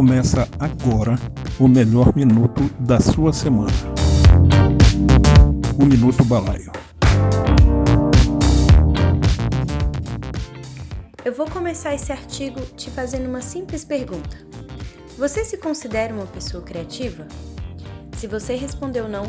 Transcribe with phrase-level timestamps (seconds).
[0.00, 1.14] Começa agora
[1.58, 3.70] o melhor minuto da sua semana.
[5.78, 6.72] O Minuto Balaio.
[11.22, 14.38] Eu vou começar esse artigo te fazendo uma simples pergunta.
[15.18, 17.28] Você se considera uma pessoa criativa?
[18.16, 19.26] Se você respondeu não,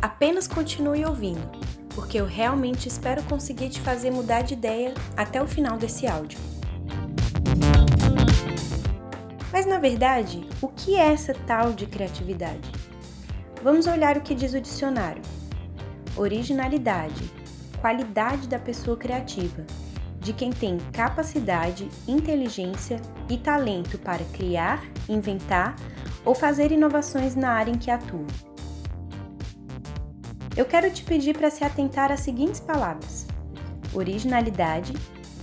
[0.00, 1.46] apenas continue ouvindo,
[1.94, 6.55] porque eu realmente espero conseguir te fazer mudar de ideia até o final desse áudio.
[9.56, 12.70] Mas na verdade, o que é essa tal de criatividade?
[13.62, 15.22] Vamos olhar o que diz o dicionário:
[16.14, 17.24] originalidade,
[17.80, 19.64] qualidade da pessoa criativa,
[20.20, 25.74] de quem tem capacidade, inteligência e talento para criar, inventar
[26.22, 28.26] ou fazer inovações na área em que atua.
[30.54, 33.26] Eu quero te pedir para se atentar às seguintes palavras:
[33.94, 34.92] originalidade,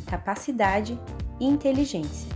[0.05, 0.99] capacidade
[1.39, 2.32] e inteligência.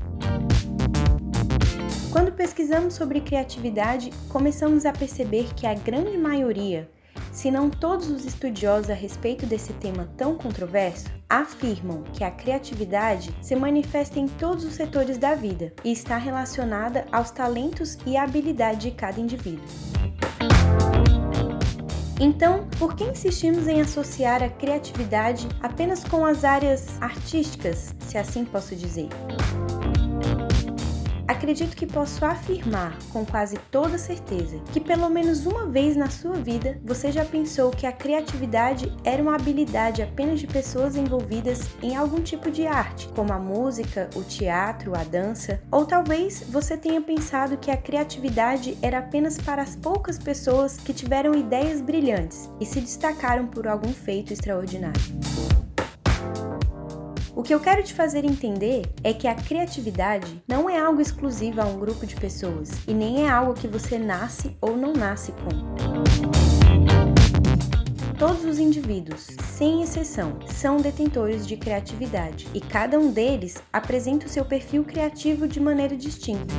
[2.18, 6.90] Quando pesquisamos sobre criatividade, começamos a perceber que a grande maioria,
[7.32, 13.32] se não todos os estudiosos a respeito desse tema tão controverso, afirmam que a criatividade
[13.40, 18.90] se manifesta em todos os setores da vida e está relacionada aos talentos e habilidade
[18.90, 19.68] de cada indivíduo.
[22.20, 28.44] Então, por que insistimos em associar a criatividade apenas com as áreas artísticas, se assim
[28.44, 29.08] posso dizer?
[31.28, 36.36] Acredito que posso afirmar com quase toda certeza que pelo menos uma vez na sua
[36.36, 41.96] vida você já pensou que a criatividade era uma habilidade apenas de pessoas envolvidas em
[41.98, 47.02] algum tipo de arte, como a música, o teatro, a dança, ou talvez você tenha
[47.02, 52.66] pensado que a criatividade era apenas para as poucas pessoas que tiveram ideias brilhantes e
[52.66, 55.02] se destacaram por algum feito extraordinário.
[57.38, 61.62] O que eu quero te fazer entender é que a criatividade não é algo exclusivo
[61.62, 65.32] a um grupo de pessoas e nem é algo que você nasce ou não nasce
[65.34, 65.50] com.
[68.18, 74.30] Todos os indivíduos, sem exceção, são detentores de criatividade e cada um deles apresenta o
[74.30, 76.56] seu perfil criativo de maneira distinta.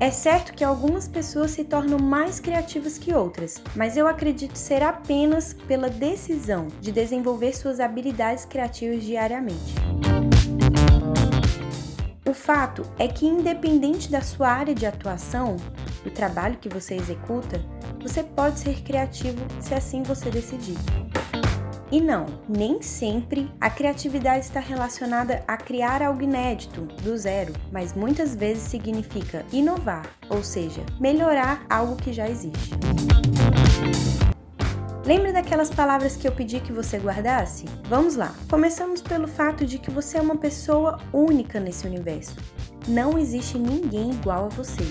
[0.00, 4.82] É certo que algumas pessoas se tornam mais criativas que outras, mas eu acredito ser
[4.82, 9.74] apenas pela decisão de desenvolver suas habilidades criativas diariamente.
[12.26, 15.56] O fato é que, independente da sua área de atuação,
[16.02, 17.60] do trabalho que você executa,
[18.00, 20.78] você pode ser criativo se assim você decidir.
[21.92, 27.94] E não, nem sempre a criatividade está relacionada a criar algo inédito, do zero, mas
[27.94, 32.70] muitas vezes significa inovar, ou seja, melhorar algo que já existe.
[35.04, 37.64] Lembra daquelas palavras que eu pedi que você guardasse?
[37.88, 38.32] Vamos lá.
[38.48, 42.36] Começamos pelo fato de que você é uma pessoa única nesse universo.
[42.86, 44.84] Não existe ninguém igual a você.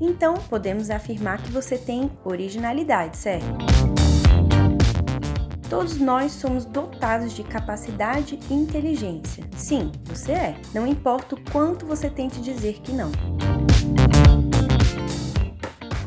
[0.00, 4.03] Então, podemos afirmar que você tem originalidade, certo?
[5.68, 9.44] Todos nós somos dotados de capacidade e inteligência.
[9.56, 10.56] Sim, você é.
[10.74, 13.10] Não importa o quanto você tente dizer que não.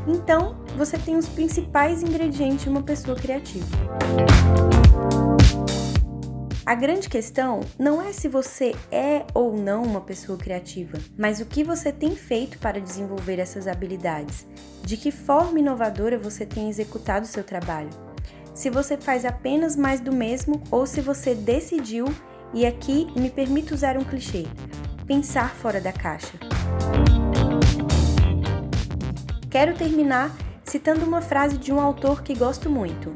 [0.07, 3.65] Então, você tem os principais ingredientes de uma pessoa criativa.
[6.65, 11.45] A grande questão não é se você é ou não uma pessoa criativa, mas o
[11.45, 14.45] que você tem feito para desenvolver essas habilidades,
[14.83, 18.06] de que forma inovadora você tem executado seu trabalho
[18.57, 22.07] se você faz apenas mais do mesmo ou se você decidiu,
[22.51, 24.47] e aqui me permito usar um clichê,
[25.05, 26.33] pensar fora da caixa.
[29.47, 33.13] Quero terminar citando uma frase de um autor que gosto muito,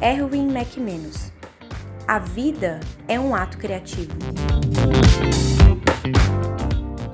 [0.00, 1.32] Erwin McManus.
[2.06, 4.16] A vida é um ato criativo.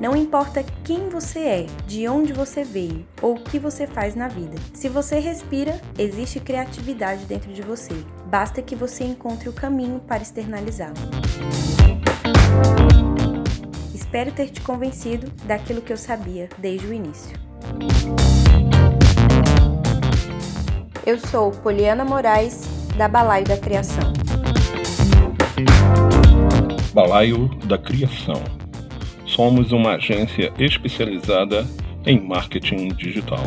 [0.04, 4.28] Não importa quem você é, de onde você veio ou o que você faz na
[4.28, 4.54] vida.
[4.74, 7.94] Se você respira, existe criatividade dentro de você.
[8.26, 10.92] Basta que você encontre o caminho para externalizá-la.
[13.94, 17.34] Espero ter te convencido daquilo que eu sabia desde o início.
[21.06, 22.60] Eu sou Poliana Moraes,
[22.98, 24.12] da Balaio da Criação.
[26.92, 28.63] Balaio da Criação
[29.34, 31.66] Somos uma agência especializada
[32.06, 33.42] em marketing digital.